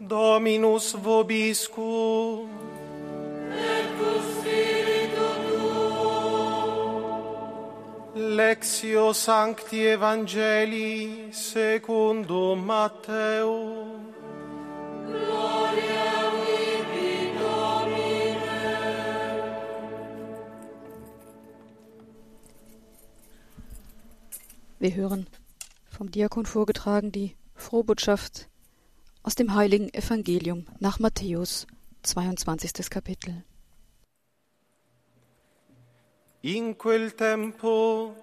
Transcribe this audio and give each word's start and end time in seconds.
Dominus 0.00 0.94
vobiscum. 0.94 2.48
Lectio 8.14 9.12
Sancti 9.12 9.86
Evangelii 9.86 11.32
secundum 11.32 12.66
Matteum. 12.66 14.14
Wir 24.80 24.94
hören 24.94 25.26
vom 25.90 26.10
Diakon 26.10 26.46
vorgetragen 26.46 27.10
die 27.10 27.34
Frohbotschaft 27.56 28.47
aus 29.28 29.34
dem 29.34 29.54
heiligen 29.54 29.92
Evangelium 29.92 30.64
nach 30.80 31.00
Matthäus, 31.00 31.66
22. 32.02 32.88
Kapitel. 32.88 33.44
In 36.40 36.78
quel 36.78 37.10
tempo 37.10 38.14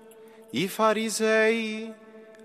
i 0.51 0.67
farisei, 0.67 1.93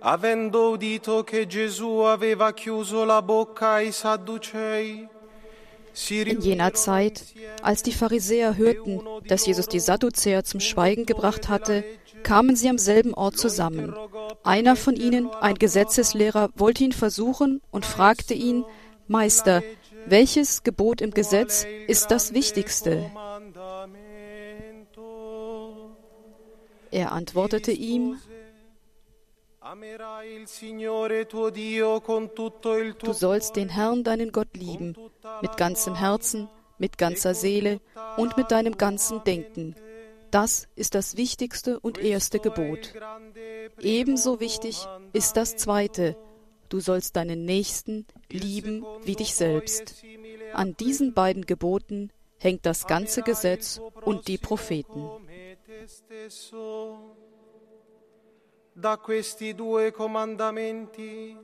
avendo 0.01 0.73
udito 0.73 1.25
che 1.25 1.47
Gesù 1.47 2.01
aveva 2.01 2.53
chiuso 2.53 3.07
la 3.07 3.23
bocca 3.23 3.77
ai 3.77 3.93
Sadducei, 3.93 5.09
in 6.11 6.41
jener 6.43 6.75
Zeit, 6.75 7.25
als 7.63 7.83
die 7.83 7.93
Pharisäer 7.93 8.59
hörten, 8.59 9.01
dass 9.27 9.47
Jesus 9.47 9.69
die 9.69 9.81
Sadduzäer 9.81 10.45
zum 10.45 10.61
Schweigen 10.61 11.07
gebracht 11.07 11.49
hatte, 11.49 11.83
kamen 12.23 12.57
sie 12.57 12.69
am 12.69 12.79
selben 12.79 13.15
Ort 13.15 13.39
zusammen. 13.39 13.95
Einer 14.43 14.77
von 14.77 14.97
ihnen, 14.97 15.29
ein 15.41 15.57
Gesetzeslehrer, 15.57 16.51
wollte 16.55 16.85
ihn 16.85 16.93
versuchen 16.93 17.61
und 17.71 17.85
fragte 17.85 18.35
ihn, 18.35 18.65
Meister, 19.07 19.63
welches 20.07 20.63
Gebot 20.63 21.01
im 21.01 21.11
Gesetz 21.11 21.67
ist 21.87 22.11
das 22.11 22.33
wichtigste? 22.33 23.11
Er 26.91 27.13
antwortete 27.13 27.73
ihm, 27.73 28.17
Du 32.99 33.13
sollst 33.13 33.57
den 33.57 33.69
Herrn, 33.69 34.05
deinen 34.05 34.33
Gott, 34.33 34.49
lieben, 34.57 34.97
mit 35.43 35.57
ganzem 35.59 35.95
Herzen, 35.95 36.49
mit 36.79 36.97
ganzer 36.97 37.35
Seele 37.35 37.81
und 38.17 38.39
mit 38.39 38.51
deinem 38.51 38.79
ganzen 38.79 39.23
Denken. 39.25 39.77
Das 40.31 40.69
ist 40.77 40.95
das 40.95 41.17
wichtigste 41.17 41.81
und 41.81 41.99
erste 41.99 42.39
Gebot. 42.39 42.93
Ebenso 43.81 44.41
wichtig 44.41 44.87
ist 45.13 45.37
das 45.37 45.57
zweite. 45.57 46.17
Du 46.69 46.81
sollst 46.81 47.17
deinen 47.17 47.45
Nächsten 47.45 48.07
lieben 48.31 48.85
wie 49.03 49.17
dich 49.17 49.35
selbst. 49.35 50.05
An 50.53 50.77
diesen 50.77 51.15
beiden 51.15 51.47
Geboten 51.47 52.13
hängt 52.39 52.65
das 52.65 52.87
ganze 52.87 53.23
Gesetz 53.23 53.81
und 54.03 54.29
die 54.29 54.39
Propheten. 54.39 55.11
Da 58.75 58.97
questi 58.97 59.55
due 59.55 59.93
comandamenti 59.93 61.37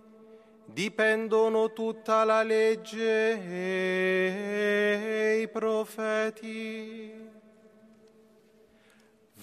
dipendono 0.65 1.73
tutta 1.73 2.25
la 2.25 2.43
legge 2.43 3.41
e 3.43 5.43
i 5.43 5.49
profeti. 5.49 7.26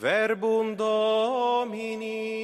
Verbum 0.04 0.76
Domini. 0.76 2.44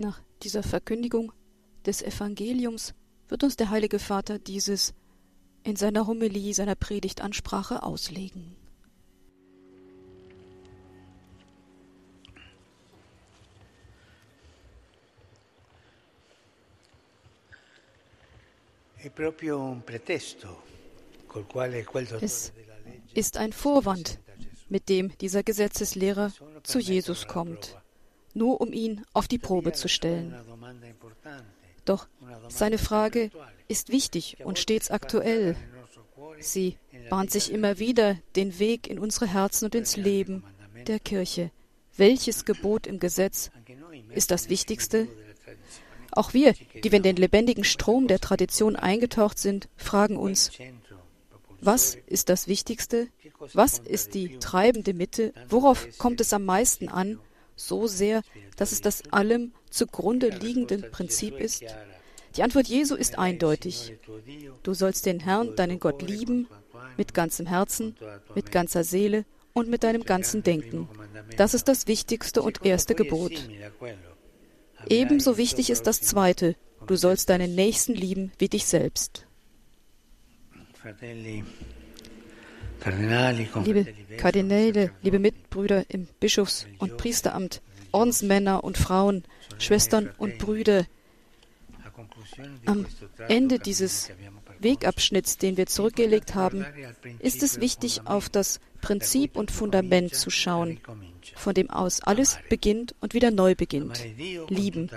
Nach 0.00 0.18
dieser 0.42 0.62
Verkündigung 0.62 1.30
des 1.84 2.00
Evangeliums 2.00 2.94
wird 3.28 3.44
uns 3.44 3.56
der 3.56 3.68
Heilige 3.68 3.98
Vater 3.98 4.38
dieses 4.38 4.94
in 5.62 5.76
seiner 5.76 6.06
Homilie, 6.06 6.54
seiner 6.54 6.74
Predigtansprache 6.74 7.82
auslegen. 7.82 8.56
Es 22.22 22.52
ist 23.12 23.36
ein 23.36 23.52
Vorwand, 23.52 24.18
mit 24.70 24.88
dem 24.88 25.18
dieser 25.18 25.42
Gesetzeslehrer 25.42 26.32
zu 26.62 26.78
Jesus 26.78 27.26
kommt 27.26 27.79
nur 28.34 28.60
um 28.60 28.72
ihn 28.72 29.04
auf 29.12 29.28
die 29.28 29.38
Probe 29.38 29.72
zu 29.72 29.88
stellen. 29.88 30.34
Doch 31.84 32.08
seine 32.48 32.78
Frage 32.78 33.30
ist 33.68 33.90
wichtig 33.90 34.38
und 34.44 34.58
stets 34.58 34.90
aktuell. 34.90 35.56
Sie 36.38 36.76
bahnt 37.08 37.30
sich 37.30 37.52
immer 37.52 37.78
wieder 37.78 38.18
den 38.36 38.58
Weg 38.58 38.88
in 38.88 38.98
unsere 38.98 39.26
Herzen 39.26 39.66
und 39.66 39.74
ins 39.74 39.96
Leben 39.96 40.44
der 40.86 41.00
Kirche. 41.00 41.50
Welches 41.96 42.44
Gebot 42.44 42.86
im 42.86 42.98
Gesetz 42.98 43.50
ist 44.14 44.30
das 44.30 44.48
Wichtigste? 44.48 45.08
Auch 46.12 46.34
wir, 46.34 46.54
die 46.82 46.90
wir 46.90 46.96
in 46.96 47.02
den 47.02 47.16
lebendigen 47.16 47.64
Strom 47.64 48.08
der 48.08 48.18
Tradition 48.18 48.76
eingetaucht 48.76 49.38
sind, 49.38 49.68
fragen 49.76 50.16
uns, 50.16 50.50
was 51.60 51.96
ist 52.06 52.28
das 52.28 52.48
Wichtigste? 52.48 53.08
Was 53.52 53.78
ist 53.78 54.14
die 54.14 54.38
treibende 54.38 54.94
Mitte? 54.94 55.32
Worauf 55.48 55.86
kommt 55.98 56.20
es 56.20 56.32
am 56.32 56.44
meisten 56.44 56.88
an? 56.88 57.20
So 57.66 57.86
sehr, 57.86 58.22
dass 58.56 58.72
es 58.72 58.80
das 58.80 59.02
allem 59.12 59.52
zugrunde 59.70 60.28
liegende 60.28 60.78
Prinzip 60.78 61.38
ist? 61.38 61.64
Die 62.36 62.42
Antwort 62.42 62.68
Jesu 62.68 62.94
ist 62.94 63.18
eindeutig. 63.18 63.94
Du 64.62 64.74
sollst 64.74 65.06
den 65.06 65.20
Herrn, 65.20 65.56
deinen 65.56 65.80
Gott, 65.80 66.02
lieben 66.02 66.48
mit 66.96 67.14
ganzem 67.14 67.46
Herzen, 67.46 67.96
mit 68.34 68.52
ganzer 68.52 68.84
Seele 68.84 69.24
und 69.52 69.68
mit 69.68 69.82
deinem 69.82 70.04
ganzen 70.04 70.42
Denken. 70.42 70.88
Das 71.36 71.54
ist 71.54 71.68
das 71.68 71.86
wichtigste 71.86 72.42
und 72.42 72.64
erste 72.64 72.94
Gebot. 72.94 73.32
Ebenso 74.88 75.36
wichtig 75.36 75.70
ist 75.70 75.86
das 75.86 76.00
zweite. 76.00 76.56
Du 76.86 76.96
sollst 76.96 77.28
deinen 77.28 77.54
Nächsten 77.54 77.94
lieben 77.94 78.32
wie 78.38 78.48
dich 78.48 78.66
selbst. 78.66 79.26
Liebe 83.64 83.86
Kardinäle, 84.16 84.90
liebe 85.02 85.18
Mitbrüder 85.18 85.84
im 85.88 86.06
Bischofs- 86.18 86.66
und 86.78 86.96
Priesteramt, 86.96 87.60
Ordensmänner 87.92 88.64
und 88.64 88.78
Frauen, 88.78 89.24
Schwestern 89.58 90.10
und 90.18 90.38
Brüder, 90.38 90.86
am 92.64 92.86
Ende 93.28 93.58
dieses 93.58 94.10
Wegabschnitts, 94.60 95.36
den 95.36 95.56
wir 95.56 95.66
zurückgelegt 95.66 96.34
haben, 96.34 96.64
ist 97.18 97.42
es 97.42 97.60
wichtig, 97.60 98.02
auf 98.06 98.28
das 98.28 98.60
Prinzip 98.80 99.36
und 99.36 99.50
Fundament 99.50 100.14
zu 100.14 100.30
schauen, 100.30 100.80
von 101.34 101.54
dem 101.54 101.70
aus 101.70 102.00
alles 102.02 102.38
beginnt 102.48 102.94
und 103.00 103.12
wieder 103.14 103.30
neu 103.30 103.54
beginnt. 103.54 104.04
Lieben. 104.48 104.90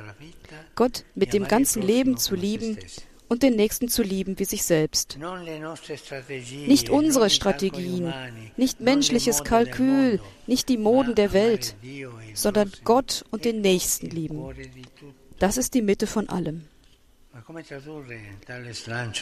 Gott 0.76 1.04
mit 1.16 1.34
dem 1.34 1.48
ganzen 1.48 1.82
Leben 1.82 2.18
zu 2.18 2.36
lieben 2.36 2.78
und 3.34 3.42
den 3.42 3.56
Nächsten 3.56 3.88
zu 3.88 4.04
lieben 4.04 4.38
wie 4.38 4.46
sich 4.46 4.64
selbst. 4.64 5.18
Nicht 6.68 6.90
unsere 6.92 7.32
Strategien, 7.32 8.14
nicht 8.58 8.80
menschliches 8.80 9.44
Kalkül, 9.44 10.20
nicht 10.46 10.70
die 10.70 10.78
Moden 10.78 11.16
der 11.16 11.34
Welt, 11.34 11.76
sondern 12.36 12.72
Gott 12.84 13.26
und 13.32 13.44
den 13.44 13.62
Nächsten 13.62 14.06
lieben. 14.06 14.54
Das 15.40 15.58
ist 15.58 15.74
die 15.74 15.82
Mitte 15.82 16.06
von 16.06 16.30
allem. 16.30 16.66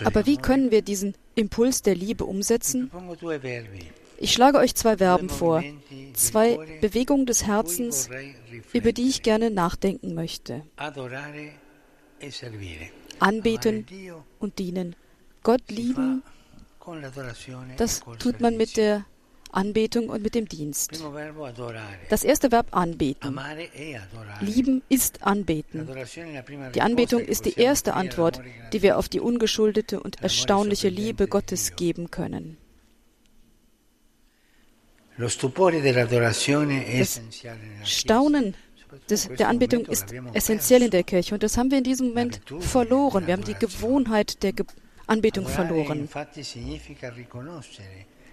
Aber 0.03 0.25
wie 0.25 0.37
können 0.37 0.71
wir 0.71 0.81
diesen 0.81 1.15
Impuls 1.35 1.81
der 1.81 1.95
Liebe 1.95 2.25
umsetzen? 2.25 2.91
Ich 4.17 4.33
schlage 4.33 4.57
euch 4.57 4.75
zwei 4.75 4.97
Verben 4.97 5.29
vor, 5.29 5.63
zwei 6.15 6.59
Bewegungen 6.81 7.25
des 7.25 7.47
Herzens, 7.47 8.09
über 8.73 8.91
die 8.91 9.07
ich 9.07 9.23
gerne 9.23 9.49
nachdenken 9.51 10.13
möchte 10.13 10.63
anbeten 13.21 13.85
und 14.39 14.59
dienen. 14.59 14.95
Gott 15.43 15.61
lieben, 15.69 16.23
das 17.77 18.01
tut 18.19 18.41
man 18.41 18.57
mit 18.57 18.77
der 18.77 19.05
Anbetung 19.51 20.09
und 20.09 20.23
mit 20.23 20.35
dem 20.35 20.47
Dienst. 20.47 21.03
Das 22.09 22.23
erste 22.23 22.51
Verb 22.51 22.67
anbeten. 22.71 23.39
Lieben 24.39 24.81
ist 24.87 25.23
anbeten. 25.23 25.89
Die 26.73 26.81
Anbetung 26.81 27.21
ist 27.21 27.45
die 27.45 27.59
erste 27.59 27.93
Antwort, 27.93 28.41
die 28.71 28.81
wir 28.81 28.97
auf 28.97 29.09
die 29.09 29.19
ungeschuldete 29.19 29.99
und 29.99 30.21
erstaunliche 30.21 30.89
Liebe 30.89 31.27
Gottes 31.27 31.75
geben 31.75 32.09
können. 32.11 32.57
Das 35.17 35.33
Staunen 37.83 38.55
des, 39.09 39.29
der 39.37 39.49
Anbetung 39.49 39.85
ist 39.85 40.13
essentiell 40.33 40.83
in 40.83 40.91
der 40.91 41.03
Kirche 41.03 41.33
und 41.35 41.43
das 41.43 41.57
haben 41.57 41.71
wir 41.71 41.77
in 41.77 41.83
diesem 41.83 42.09
Moment 42.09 42.41
verloren. 42.59 43.27
Wir 43.27 43.33
haben 43.33 43.43
die 43.43 43.55
Gewohnheit 43.55 44.43
der 44.43 44.53
Ge 44.53 44.65
Anbetung 45.07 45.45
verloren. 45.45 46.07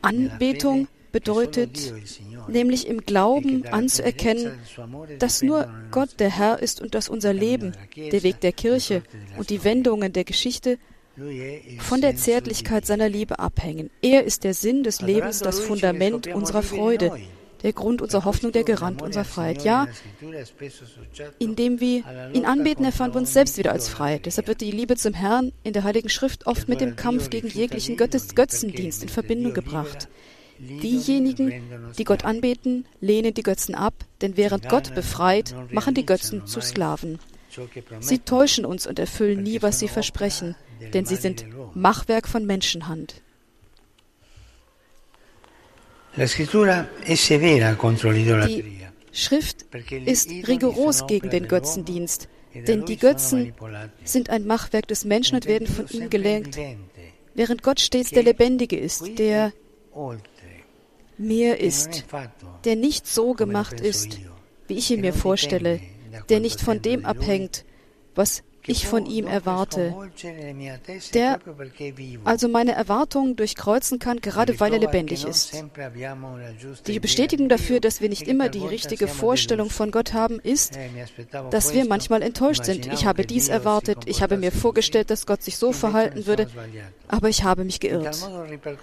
Anbetung 0.02 0.88
bedeutet 1.10 1.92
nämlich 2.48 2.86
im 2.86 3.00
Glauben 3.00 3.66
anzuerkennen, 3.66 4.52
dass 5.18 5.42
nur 5.42 5.68
Gott 5.90 6.20
der 6.20 6.30
Herr 6.30 6.60
ist 6.60 6.80
und 6.80 6.94
dass 6.94 7.08
unser 7.08 7.32
Leben, 7.32 7.72
der 7.96 8.22
Weg 8.22 8.40
der 8.40 8.52
Kirche 8.52 9.02
und 9.36 9.50
die 9.50 9.64
Wendungen 9.64 10.12
der 10.12 10.24
Geschichte 10.24 10.78
von 11.78 12.00
der 12.00 12.14
Zärtlichkeit 12.14 12.86
seiner 12.86 13.08
Liebe 13.08 13.40
abhängen. 13.40 13.90
Er 14.02 14.22
ist 14.24 14.44
der 14.44 14.54
Sinn 14.54 14.84
des 14.84 15.00
Lebens, 15.00 15.40
das 15.40 15.58
Fundament 15.58 16.28
unserer 16.28 16.62
Freude, 16.62 17.12
der 17.62 17.72
Grund 17.72 18.02
unserer 18.02 18.24
Hoffnung, 18.24 18.52
der 18.52 18.64
Garant 18.64 19.02
unserer 19.02 19.24
Freiheit. 19.24 19.64
Ja, 19.64 19.88
indem 21.38 21.80
wir 21.80 22.04
ihn 22.32 22.44
anbeten, 22.44 22.84
erfahren 22.84 23.12
wir 23.14 23.18
uns 23.18 23.32
selbst 23.32 23.58
wieder 23.58 23.72
als 23.72 23.88
frei. 23.88 24.18
Deshalb 24.18 24.48
wird 24.48 24.60
die 24.60 24.70
Liebe 24.70 24.96
zum 24.96 25.14
Herrn 25.14 25.52
in 25.62 25.72
der 25.72 25.84
Heiligen 25.84 26.08
Schrift 26.08 26.46
oft 26.46 26.68
mit 26.68 26.80
dem 26.80 26.96
Kampf 26.96 27.30
gegen 27.30 27.48
jeglichen 27.48 27.96
Göttes 27.96 28.34
Götzendienst 28.34 29.02
in 29.02 29.08
Verbindung 29.08 29.54
gebracht. 29.54 30.08
Diejenigen, 30.58 31.52
die 31.96 32.04
Gott 32.04 32.24
anbeten, 32.24 32.84
lehnen 33.00 33.32
die 33.32 33.42
Götzen 33.44 33.74
ab, 33.74 33.94
denn 34.20 34.36
während 34.36 34.68
Gott 34.68 34.94
befreit, 34.94 35.54
machen 35.70 35.94
die 35.94 36.04
Götzen 36.04 36.46
zu 36.46 36.60
Sklaven. 36.60 37.20
Sie 38.00 38.18
täuschen 38.18 38.64
uns 38.64 38.86
und 38.86 38.98
erfüllen 38.98 39.42
nie, 39.42 39.62
was 39.62 39.78
sie 39.78 39.88
versprechen, 39.88 40.56
denn 40.92 41.06
sie 41.06 41.16
sind 41.16 41.46
Machwerk 41.74 42.28
von 42.28 42.44
Menschenhand. 42.44 43.22
Die 46.18 46.24
Schrift 49.12 49.66
ist 50.04 50.30
rigoros 50.48 51.06
gegen 51.06 51.30
den 51.30 51.46
Götzendienst, 51.48 52.28
denn 52.54 52.84
die 52.84 52.96
Götzen 52.96 53.54
sind 54.04 54.30
ein 54.30 54.46
Machwerk 54.46 54.88
des 54.88 55.04
Menschen 55.04 55.36
und 55.36 55.46
werden 55.46 55.68
von 55.68 55.86
ihm 55.88 56.10
gelenkt, 56.10 56.58
während 57.34 57.62
Gott 57.62 57.78
stets 57.80 58.10
der 58.10 58.24
Lebendige 58.24 58.76
ist, 58.76 59.18
der 59.18 59.52
mehr 61.18 61.60
ist, 61.60 62.04
der 62.64 62.76
nicht 62.76 63.06
so 63.06 63.34
gemacht 63.34 63.80
ist, 63.80 64.18
wie 64.66 64.74
ich 64.74 64.90
ihn 64.90 65.02
mir 65.02 65.12
vorstelle, 65.12 65.80
der 66.28 66.40
nicht 66.40 66.60
von 66.60 66.82
dem 66.82 67.04
abhängt, 67.04 67.64
was 68.14 68.42
ich 68.68 68.86
von 68.86 69.06
ihm 69.06 69.26
erwarte, 69.26 69.94
der 71.14 71.40
also 72.24 72.48
meine 72.48 72.72
Erwartungen 72.72 73.36
durchkreuzen 73.36 73.98
kann, 73.98 74.20
gerade 74.20 74.60
weil 74.60 74.72
er 74.72 74.78
lebendig 74.78 75.24
ist. 75.24 75.64
Die 76.86 77.00
Bestätigung 77.00 77.48
dafür, 77.48 77.80
dass 77.80 78.00
wir 78.00 78.08
nicht 78.08 78.28
immer 78.28 78.48
die 78.48 78.66
richtige 78.66 79.08
Vorstellung 79.08 79.70
von 79.70 79.90
Gott 79.90 80.12
haben, 80.12 80.38
ist, 80.40 80.78
dass 81.50 81.74
wir 81.74 81.86
manchmal 81.86 82.22
enttäuscht 82.22 82.64
sind. 82.64 82.86
Ich 82.92 83.06
habe 83.06 83.24
dies 83.24 83.48
erwartet, 83.48 83.98
ich 84.06 84.22
habe 84.22 84.36
mir 84.36 84.52
vorgestellt, 84.52 85.10
dass 85.10 85.26
Gott 85.26 85.42
sich 85.42 85.56
so 85.56 85.72
verhalten 85.72 86.26
würde, 86.26 86.48
aber 87.08 87.28
ich 87.28 87.44
habe 87.44 87.64
mich 87.64 87.80
geirrt. 87.80 88.28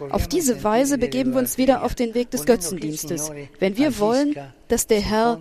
Auf 0.09 0.27
diese 0.27 0.63
Weise 0.63 0.97
begeben 0.97 1.33
wir 1.33 1.39
uns 1.39 1.57
wieder 1.57 1.83
auf 1.83 1.95
den 1.95 2.13
Weg 2.13 2.31
des 2.31 2.45
Götzendienstes, 2.45 3.31
wenn 3.59 3.77
wir 3.77 3.99
wollen, 3.99 4.35
dass 4.67 4.87
der 4.87 5.01
Herr 5.01 5.39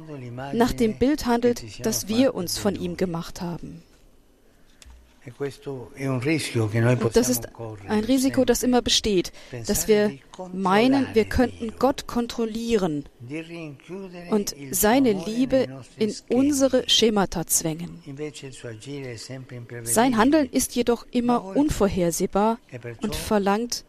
nach 0.52 0.72
dem 0.72 0.98
Bild 0.98 1.26
handelt, 1.26 1.84
das 1.86 2.08
wir 2.08 2.34
uns 2.34 2.58
von 2.58 2.76
ihm 2.76 2.96
gemacht 2.96 3.40
haben. 3.40 3.82
Und 5.26 7.16
das 7.16 7.28
ist 7.28 7.48
ein 7.88 8.04
Risiko, 8.04 8.44
das 8.44 8.62
immer 8.62 8.82
besteht, 8.82 9.32
dass 9.66 9.88
wir 9.88 10.18
meinen, 10.52 11.06
wir 11.14 11.24
könnten 11.24 11.74
Gott 11.78 12.06
kontrollieren 12.06 13.04
und 14.30 14.54
seine 14.70 15.12
Liebe 15.12 15.82
in 15.96 16.14
unsere 16.28 16.88
Schemata 16.88 17.46
zwängen. 17.46 18.02
Sein 19.84 20.16
Handeln 20.16 20.48
ist 20.50 20.76
jedoch 20.76 21.06
immer 21.10 21.44
unvorhersehbar 21.44 22.58
und 23.00 23.16
verlangt 23.16 23.84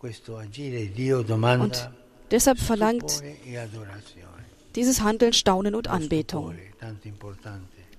und 0.00 1.90
deshalb 2.30 2.58
verlangt 2.58 3.22
dieses 4.74 5.00
Handeln 5.02 5.32
Staunen 5.32 5.74
und 5.76 5.86
Anbetung. 5.88 6.54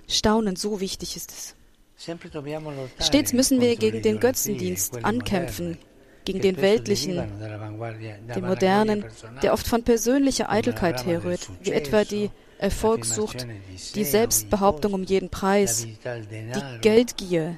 Staunen, 0.07 0.55
so 0.57 0.81
wichtig 0.81 1.15
ist 1.15 1.31
es. 1.31 1.55
Stets 2.99 3.33
müssen 3.33 3.61
wir 3.61 3.75
gegen 3.75 4.01
den 4.01 4.19
Götzendienst 4.19 5.05
ankämpfen, 5.05 5.77
gegen 6.25 6.41
den 6.41 6.61
weltlichen, 6.61 7.23
den 8.35 8.45
modernen, 8.45 9.05
der 9.41 9.53
oft 9.53 9.67
von 9.67 9.83
persönlicher 9.83 10.49
Eitelkeit 10.49 11.05
herrührt, 11.05 11.49
wie 11.61 11.71
etwa 11.71 12.03
die 12.03 12.29
Erfolgssucht, 12.63 13.45
die 13.95 14.05
Selbstbehauptung 14.05 14.93
um 14.93 15.03
jeden 15.03 15.29
Preis, 15.29 15.85
die 15.85 16.79
Geldgier. 16.79 17.57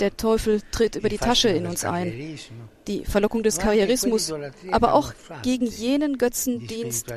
Der 0.00 0.16
Teufel 0.16 0.62
tritt 0.70 0.96
über 0.96 1.10
die 1.10 1.18
Tasche 1.18 1.50
in 1.50 1.66
uns 1.66 1.84
ein, 1.84 2.38
die 2.86 3.04
Verlockung 3.04 3.42
des 3.42 3.58
Karrierismus, 3.58 4.32
aber 4.70 4.94
auch 4.94 5.12
gegen 5.42 5.66
jenen 5.66 6.16
Götzendienst, 6.16 7.12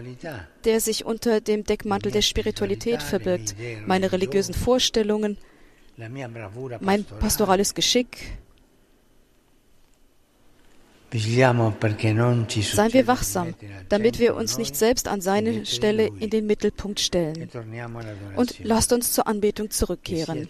der 0.65 0.81
sich 0.81 1.05
unter 1.05 1.39
dem 1.39 1.63
Deckmantel 1.63 2.11
der 2.11 2.21
Spiritualität 2.21 3.01
verbirgt, 3.01 3.55
meine 3.85 4.11
religiösen 4.11 4.53
Vorstellungen, 4.53 5.37
mein 6.81 7.05
pastorales 7.05 7.73
Geschick, 7.73 8.37
Seien 11.17 12.93
wir 12.93 13.07
wachsam, 13.07 13.53
damit 13.89 14.19
wir 14.19 14.35
uns 14.35 14.57
nicht 14.57 14.75
selbst 14.75 15.07
an 15.07 15.21
seine 15.21 15.65
Stelle 15.65 16.07
in 16.19 16.29
den 16.29 16.45
Mittelpunkt 16.45 16.99
stellen. 16.99 17.49
Und 18.35 18.55
lasst 18.63 18.93
uns 18.93 19.13
zur 19.13 19.27
Anbetung 19.27 19.71
zurückkehren. 19.71 20.47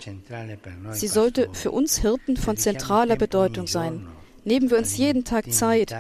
Sie 0.92 1.08
sollte 1.08 1.50
für 1.54 1.72
uns 1.72 2.00
Hirten 2.00 2.38
von 2.38 2.58
zentraler 2.58 3.16
Bedeutung 3.16 3.68
sein. 3.68 4.08
Nehmen 4.44 4.70
wir 4.70 4.78
uns 4.78 4.98
jeden 4.98 5.24
Tag 5.24 5.52
Zeit 5.52 5.96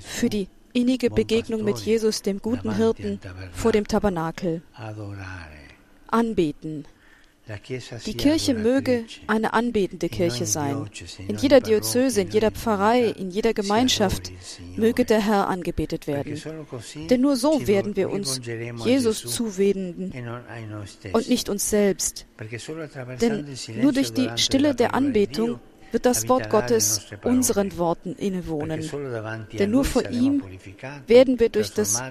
für 0.00 0.28
die 0.28 0.48
innige 0.72 1.10
Begegnung 1.10 1.64
mit 1.64 1.78
Jesus, 1.78 2.22
dem 2.22 2.40
guten 2.42 2.74
Hirten, 2.76 3.18
vor 3.52 3.72
dem 3.72 3.88
Tabernakel. 3.88 4.62
Anbeten. 6.08 6.84
Die 8.06 8.14
Kirche 8.14 8.54
möge 8.54 9.04
eine 9.28 9.52
anbetende 9.52 10.08
Kirche 10.08 10.46
sein. 10.46 10.90
In 11.28 11.36
jeder 11.36 11.60
Diözese, 11.60 12.22
in 12.22 12.30
jeder 12.30 12.50
Pfarrei, 12.50 13.04
in 13.04 13.30
jeder 13.30 13.54
Gemeinschaft 13.54 14.32
möge 14.74 15.04
der 15.04 15.24
Herr 15.24 15.46
angebetet 15.46 16.08
werden. 16.08 16.42
Denn 17.08 17.20
nur 17.20 17.36
so 17.36 17.68
werden 17.68 17.94
wir 17.94 18.10
uns 18.10 18.40
Jesus 18.84 19.20
zuwenden 19.22 20.12
und 21.12 21.28
nicht 21.28 21.48
uns 21.48 21.70
selbst. 21.70 22.26
Denn 23.20 23.46
nur 23.80 23.92
durch 23.92 24.12
die 24.12 24.28
Stille 24.36 24.74
der 24.74 24.94
Anbetung 24.94 25.60
wird 25.92 26.04
das 26.04 26.28
Wort 26.28 26.50
Gottes 26.50 27.06
unseren 27.22 27.78
Worten 27.78 28.14
innewohnen. 28.14 28.90
Denn 29.52 29.70
nur 29.70 29.84
vor 29.84 30.10
ihm 30.10 30.42
werden 31.06 31.38
wir 31.38 31.48
durch 31.48 31.72
das 31.72 32.02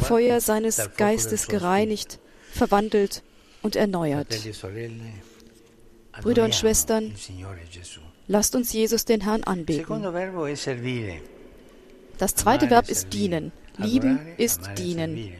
Feuer 0.00 0.40
seines 0.40 0.90
Geistes 0.96 1.48
gereinigt, 1.48 2.20
verwandelt 2.52 3.24
und 3.66 3.76
erneuert. 3.76 4.28
Brüder 6.22 6.44
und 6.44 6.54
Schwestern, 6.54 7.12
lasst 8.26 8.56
uns 8.56 8.72
Jesus 8.72 9.04
den 9.04 9.20
Herrn 9.20 9.42
anbeten. 9.44 10.02
Das 12.18 12.34
zweite 12.34 12.70
Verb 12.70 12.88
ist 12.88 13.12
dienen. 13.12 13.52
Lieben 13.76 14.18
ist 14.38 14.62
dienen. 14.78 15.32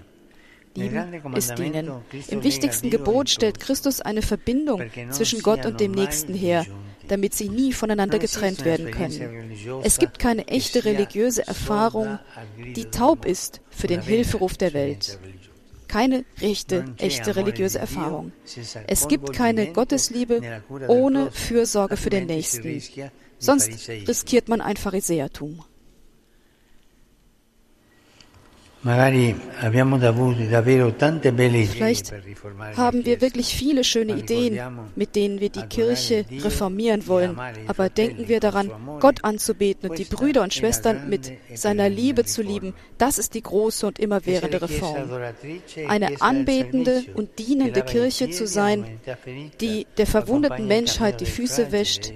Lieben 0.74 1.34
ist 1.34 1.56
dienen. 1.56 1.90
Im 2.28 2.42
wichtigsten 2.42 2.90
Gebot 2.90 3.30
stellt 3.30 3.60
Christus 3.60 4.02
eine 4.02 4.20
Verbindung 4.20 4.82
zwischen 5.10 5.40
Gott 5.40 5.64
und 5.64 5.80
dem 5.80 5.92
Nächsten 5.92 6.34
her, 6.34 6.66
damit 7.08 7.32
sie 7.32 7.48
nie 7.48 7.72
voneinander 7.72 8.18
getrennt 8.18 8.64
werden 8.66 8.90
können. 8.90 9.52
Es 9.82 9.98
gibt 9.98 10.18
keine 10.18 10.48
echte 10.48 10.84
religiöse 10.84 11.46
Erfahrung, 11.46 12.18
die 12.58 12.86
taub 12.86 13.24
ist 13.24 13.62
für 13.70 13.86
den 13.86 14.02
Hilferuf 14.02 14.58
der 14.58 14.74
Welt 14.74 15.18
keine 15.88 16.24
rechte, 16.40 16.84
echte 16.98 17.36
religiöse 17.36 17.78
Erfahrung. 17.78 18.32
Es 18.86 19.08
gibt 19.08 19.32
keine 19.32 19.72
Gottesliebe 19.72 20.40
ohne 20.88 21.30
Fürsorge 21.30 21.96
für 21.96 22.10
den 22.10 22.26
Nächsten. 22.26 22.82
Sonst 23.38 23.88
riskiert 23.88 24.48
man 24.48 24.60
ein 24.60 24.76
Pharisäertum. 24.76 25.62
Vielleicht 31.72 32.12
haben 32.76 33.04
wir 33.04 33.20
wirklich 33.20 33.48
viele 33.56 33.82
schöne 33.82 34.16
Ideen, 34.16 34.60
mit 34.94 35.16
denen 35.16 35.40
wir 35.40 35.48
die 35.48 35.66
Kirche 35.66 36.24
reformieren 36.30 37.08
wollen, 37.08 37.36
aber 37.66 37.88
denken 37.88 38.28
wir 38.28 38.38
daran, 38.38 38.70
Gott 39.00 39.24
anzubeten 39.24 39.90
und 39.90 39.98
die 39.98 40.04
Brüder 40.04 40.42
und 40.42 40.54
Schwestern 40.54 41.08
mit 41.08 41.32
seiner 41.54 41.88
Liebe 41.88 42.24
zu 42.24 42.42
lieben, 42.42 42.74
das 42.96 43.18
ist 43.18 43.34
die 43.34 43.42
große 43.42 43.88
und 43.88 43.98
immerwährende 43.98 44.62
Reform. 44.62 45.10
Eine 45.88 46.20
anbetende 46.20 47.06
und 47.14 47.40
dienende 47.40 47.82
Kirche 47.82 48.30
zu 48.30 48.46
sein, 48.46 49.00
die 49.60 49.88
der 49.98 50.06
verwundeten 50.06 50.68
Menschheit 50.68 51.20
die 51.20 51.26
Füße 51.26 51.72
wäscht, 51.72 52.12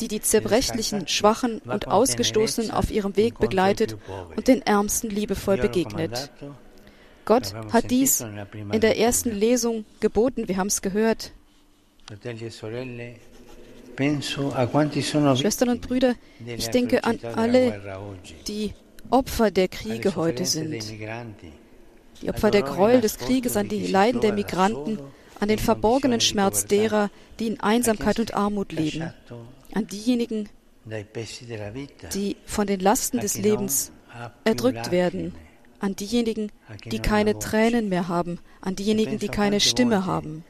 die 0.00 0.08
die 0.08 0.20
zerbrechlichen, 0.20 1.08
schwachen 1.08 1.60
und 1.60 1.88
ausgestoßenen 1.88 2.72
auf 2.72 2.90
ihrem 2.90 3.16
Weg 3.16 3.38
begleitet 3.38 3.96
und 4.36 4.48
den 4.48 4.60
Ärmsten 4.60 5.08
liebevoll 5.08 5.56
begegnet. 5.56 6.09
Gott. 7.24 7.54
Hat 7.72 7.90
dies 7.90 8.20
in 8.20 8.80
der 8.80 8.98
ersten 8.98 9.30
Lesung 9.30 9.84
geboten, 10.00 10.48
wir 10.48 10.56
haben 10.56 10.66
es 10.68 10.82
gehört. 10.82 11.32
Schwestern 15.36 15.68
und 15.68 15.80
Brüder, 15.82 16.14
ich 16.44 16.68
denke 16.68 17.04
an 17.04 17.20
alle, 17.36 17.98
die 18.48 18.74
Opfer 19.10 19.50
der 19.50 19.68
Kriege 19.68 20.16
heute 20.16 20.44
sind. 20.44 20.82
Die 22.22 22.28
Opfer 22.28 22.50
der 22.50 22.62
Gräuel 22.62 23.00
des 23.00 23.18
Krieges, 23.18 23.56
an 23.56 23.68
die 23.68 23.86
Leiden 23.86 24.20
der 24.20 24.32
Migranten, 24.32 24.98
an 25.38 25.48
den 25.48 25.58
verborgenen 25.58 26.20
Schmerz 26.20 26.66
derer, 26.66 27.10
die 27.38 27.46
in 27.46 27.60
Einsamkeit 27.60 28.20
und 28.20 28.34
Armut 28.34 28.72
leben, 28.72 29.12
an 29.72 29.86
diejenigen, 29.86 30.48
die 32.14 32.36
von 32.44 32.66
den 32.66 32.80
Lasten 32.80 33.20
des 33.20 33.38
Lebens 33.38 33.92
erdrückt 34.44 34.90
werden, 34.90 35.34
an 35.80 35.96
diejenigen, 35.96 36.52
die 36.84 37.00
keine 37.00 37.38
Tränen 37.38 37.88
mehr 37.88 38.08
haben, 38.08 38.38
an 38.60 38.76
diejenigen, 38.76 39.18
die 39.18 39.28
keine 39.28 39.60
Stimme 39.60 40.06
haben. 40.06 40.44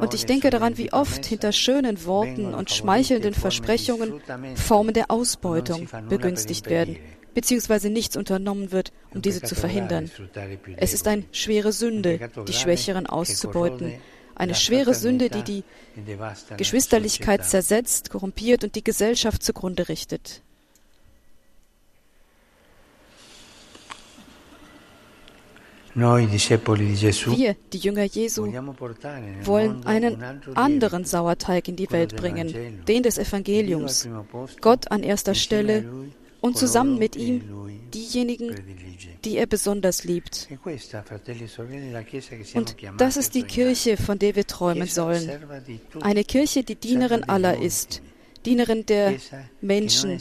Und 0.00 0.14
ich 0.14 0.26
denke 0.26 0.50
daran, 0.50 0.76
wie 0.76 0.92
oft 0.92 1.24
hinter 1.24 1.52
schönen 1.52 2.04
Worten 2.04 2.52
und 2.52 2.70
schmeichelnden 2.70 3.32
Versprechungen 3.32 4.20
Formen 4.56 4.92
der 4.92 5.10
Ausbeutung 5.10 5.88
begünstigt 6.08 6.68
werden, 6.68 6.96
beziehungsweise 7.32 7.90
nichts 7.90 8.16
unternommen 8.16 8.72
wird, 8.72 8.92
um 9.12 9.22
diese 9.22 9.42
zu 9.42 9.54
verhindern. 9.54 10.10
Es 10.76 10.94
ist 10.94 11.06
eine 11.06 11.24
schwere 11.30 11.72
Sünde, 11.72 12.28
die 12.48 12.52
Schwächeren 12.52 13.06
auszubeuten. 13.06 13.94
Eine 14.34 14.56
schwere 14.56 14.94
Sünde, 14.94 15.30
die 15.30 15.42
die 15.42 15.64
Geschwisterlichkeit 16.56 17.44
zersetzt, 17.44 18.10
korrumpiert 18.10 18.64
und 18.64 18.74
die 18.74 18.82
Gesellschaft 18.82 19.44
zugrunde 19.44 19.88
richtet. 19.88 20.42
Wir, 25.94 27.56
die 27.72 27.78
Jünger 27.78 28.04
Jesu, 28.04 28.46
wollen 29.42 29.86
einen 29.86 30.22
anderen 30.54 31.04
Sauerteig 31.04 31.68
in 31.68 31.76
die 31.76 31.90
Welt 31.90 32.16
bringen, 32.16 32.82
den 32.86 33.02
des 33.02 33.18
Evangeliums. 33.18 34.08
Gott 34.60 34.90
an 34.90 35.02
erster 35.02 35.34
Stelle 35.34 35.84
und 36.40 36.58
zusammen 36.58 36.98
mit 36.98 37.16
ihm 37.16 37.42
diejenigen, 37.94 38.54
die 39.24 39.38
er 39.38 39.46
besonders 39.46 40.04
liebt. 40.04 40.48
E 40.50 40.58
und 42.54 42.76
das 42.98 43.16
ist 43.16 43.34
die 43.34 43.44
Kirche, 43.44 43.96
von 43.96 44.18
der 44.18 44.36
wir 44.36 44.46
träumen 44.46 44.86
sollen. 44.86 45.30
Eine 46.00 46.24
Kirche, 46.24 46.64
die 46.64 46.74
Dienerin 46.74 47.24
aller 47.24 47.58
ist, 47.58 48.02
Dienerin 48.44 48.86
der 48.86 49.16
Menschen. 49.60 50.20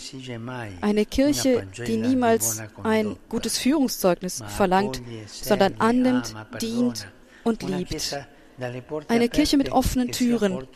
Eine 0.82 1.06
Kirche, 1.06 1.68
die 1.86 1.98
niemals 1.98 2.62
ein 2.84 3.18
gutes 3.30 3.58
Führungszeugnis 3.58 4.44
verlangt, 4.48 5.02
sondern 5.28 5.76
annimmt, 5.80 6.34
dient 6.62 7.08
und 7.44 7.64
liebt. 7.64 8.18
Eine 9.08 9.30
Kirche 9.30 9.58
mit 9.58 9.72
offenen 9.72 10.12
Türen, 10.12 10.68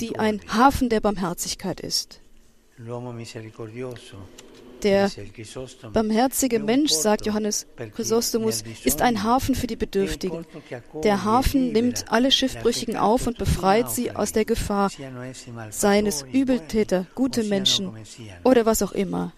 die 0.00 0.18
ein 0.18 0.40
Hafen 0.48 0.88
der 0.88 1.00
Barmherzigkeit 1.00 1.80
ist. 1.80 2.20
Der 4.82 5.10
barmherzige 5.92 6.58
Mensch, 6.58 6.90
sagt 6.92 7.26
Johannes 7.26 7.66
Chrysostomus, 7.94 8.64
ist 8.84 9.02
ein 9.02 9.22
Hafen 9.22 9.54
für 9.54 9.66
die 9.66 9.76
Bedürftigen. 9.76 10.44
Der 11.04 11.24
Hafen 11.24 11.72
nimmt 11.72 12.10
alle 12.10 12.30
Schiffbrüchigen 12.30 12.96
auf 12.96 13.26
und 13.26 13.38
befreit 13.38 13.90
sie 13.90 14.10
aus 14.10 14.32
der 14.32 14.44
Gefahr, 14.44 14.90
seien 15.70 16.06
es 16.06 16.22
Übeltäter, 16.22 17.06
gute 17.14 17.44
Menschen 17.44 17.92
oder 18.44 18.66
was 18.66 18.82
auch 18.82 18.92
immer. 18.92 19.32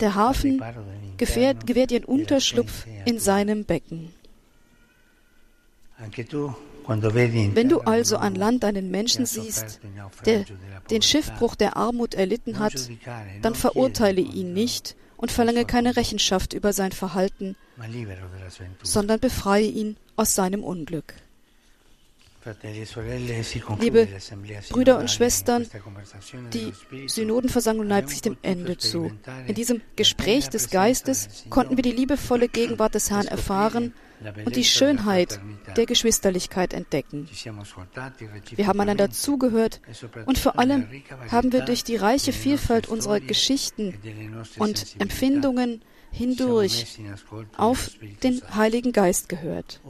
Der 0.00 0.14
Hafen 0.14 0.62
gewährt, 1.16 1.66
gewährt 1.66 1.92
ihren 1.92 2.04
Unterschlupf 2.04 2.86
in 3.04 3.18
seinem 3.18 3.64
Becken. 3.64 4.12
Wenn 6.86 7.68
du 7.68 7.80
also 7.80 8.16
an 8.16 8.34
Land 8.34 8.64
einen 8.64 8.90
Menschen 8.90 9.26
siehst, 9.26 9.80
der 10.26 10.44
den 10.90 11.02
Schiffbruch 11.02 11.54
der 11.54 11.76
Armut 11.76 12.14
erlitten 12.14 12.58
hat, 12.58 12.90
dann 13.42 13.54
verurteile 13.54 14.20
ihn 14.20 14.52
nicht 14.52 14.96
und 15.16 15.32
verlange 15.32 15.64
keine 15.64 15.96
Rechenschaft 15.96 16.52
über 16.52 16.72
sein 16.72 16.92
Verhalten, 16.92 17.56
sondern 18.82 19.20
befreie 19.20 19.66
ihn 19.66 19.96
aus 20.16 20.34
seinem 20.34 20.62
Unglück. 20.62 21.14
Liebe 23.80 24.06
Brüder 24.68 24.98
und 24.98 25.10
Schwestern, 25.10 25.66
die 26.52 26.74
Synodenversammlung 27.06 27.86
neigt 27.86 28.10
sich 28.10 28.20
dem 28.20 28.36
Ende 28.42 28.76
zu. 28.76 29.10
In 29.46 29.54
diesem 29.54 29.80
Gespräch 29.96 30.50
des 30.50 30.68
Geistes 30.68 31.44
konnten 31.48 31.76
wir 31.76 31.82
die 31.82 31.92
liebevolle 31.92 32.48
Gegenwart 32.48 32.94
des 32.94 33.10
Herrn 33.10 33.26
erfahren 33.26 33.94
und 34.44 34.56
die 34.56 34.64
Schönheit 34.64 35.40
der 35.76 35.86
Geschwisterlichkeit 35.86 36.72
entdecken. 36.72 37.28
Wir 38.54 38.66
haben 38.66 38.80
einander 38.80 39.10
zugehört 39.10 39.80
und 40.26 40.38
vor 40.38 40.58
allem 40.58 40.86
haben 41.30 41.52
wir 41.52 41.62
durch 41.62 41.84
die 41.84 41.96
reiche 41.96 42.32
Vielfalt 42.32 42.88
unserer 42.88 43.20
Geschichten 43.20 43.94
und 44.58 44.96
Empfindungen 44.98 45.82
hindurch 46.10 46.98
auf 47.56 47.90
den 48.22 48.40
Heiligen 48.54 48.92
Geist 48.92 49.28
gehört. 49.28 49.80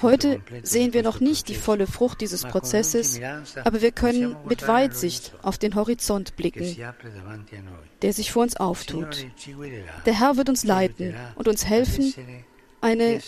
Heute 0.00 0.40
sehen 0.62 0.94
wir 0.94 1.02
noch 1.02 1.20
nicht 1.20 1.48
die 1.48 1.54
volle 1.54 1.86
Frucht 1.86 2.20
dieses 2.22 2.44
Prozesses, 2.44 3.20
aber 3.64 3.82
wir 3.82 3.92
können 3.92 4.34
mit 4.48 4.66
Weitsicht 4.66 5.34
auf 5.42 5.58
den 5.58 5.74
Horizont 5.74 6.36
blicken, 6.36 6.76
der 8.02 8.12
sich 8.12 8.32
vor 8.32 8.42
uns 8.42 8.56
auftut. 8.56 9.26
Der 10.06 10.18
Herr 10.18 10.36
wird 10.36 10.48
uns 10.48 10.64
leiten 10.64 11.14
und 11.34 11.48
uns 11.48 11.66
helfen, 11.66 12.14
eine, 12.80 13.20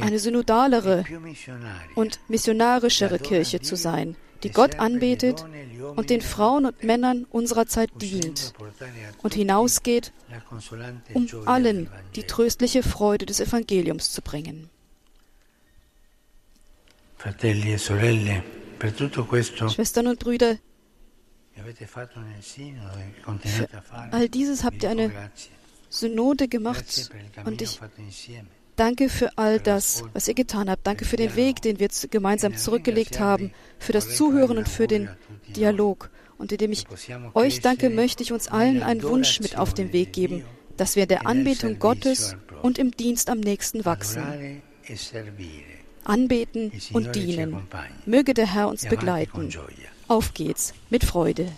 eine 0.00 0.18
synodalere 0.18 1.04
und 1.94 2.20
missionarischere 2.28 3.18
Kirche 3.18 3.60
zu 3.60 3.76
sein, 3.76 4.16
die 4.42 4.50
Gott 4.50 4.78
anbetet 4.78 5.44
und 5.96 6.10
den 6.10 6.20
Frauen 6.20 6.66
und 6.66 6.82
Männern 6.82 7.26
unserer 7.30 7.66
Zeit 7.66 7.90
dient 8.00 8.54
und 9.22 9.34
hinausgeht, 9.34 10.12
um 11.14 11.28
allen 11.46 11.88
die 12.14 12.24
tröstliche 12.24 12.82
Freude 12.82 13.26
des 13.26 13.40
Evangeliums 13.40 14.12
zu 14.12 14.20
bringen. 14.22 14.68
E 17.24 17.78
Schwestern 19.70 20.08
und 20.08 20.18
Brüder, 20.18 20.58
für 23.42 23.68
all 24.10 24.28
dieses 24.28 24.64
habt 24.64 24.82
ihr 24.82 24.90
eine 24.90 25.30
Synode 25.94 26.48
gemacht 26.48 27.10
und 27.44 27.62
ich 27.62 27.80
danke 28.76 29.08
für 29.08 29.38
all 29.38 29.60
das, 29.60 30.02
was 30.12 30.26
ihr 30.26 30.34
getan 30.34 30.68
habt. 30.68 30.86
Danke 30.86 31.04
für 31.04 31.16
den 31.16 31.36
Weg, 31.36 31.62
den 31.62 31.78
wir 31.78 31.88
gemeinsam 32.10 32.56
zurückgelegt 32.56 33.20
haben, 33.20 33.52
für 33.78 33.92
das 33.92 34.16
Zuhören 34.16 34.58
und 34.58 34.68
für 34.68 34.86
den 34.86 35.08
Dialog. 35.54 36.10
Und 36.36 36.50
indem 36.50 36.72
ich 36.72 36.84
euch 37.34 37.60
danke, 37.60 37.90
möchte 37.90 38.22
ich 38.22 38.32
uns 38.32 38.48
allen 38.48 38.82
einen 38.82 39.02
Wunsch 39.04 39.40
mit 39.40 39.56
auf 39.56 39.72
den 39.72 39.92
Weg 39.92 40.12
geben, 40.12 40.44
dass 40.76 40.96
wir 40.96 41.04
in 41.04 41.08
der 41.08 41.26
Anbetung 41.26 41.78
Gottes 41.78 42.36
und 42.62 42.78
im 42.78 42.90
Dienst 42.90 43.30
am 43.30 43.38
nächsten 43.38 43.84
wachsen. 43.84 44.62
Anbeten 46.02 46.72
und 46.92 47.14
dienen. 47.14 47.68
Möge 48.04 48.34
der 48.34 48.52
Herr 48.52 48.68
uns 48.68 48.84
begleiten. 48.86 49.50
Auf 50.08 50.34
geht's 50.34 50.74
mit 50.90 51.04
Freude. 51.04 51.50